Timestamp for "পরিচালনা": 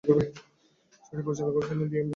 1.25-1.53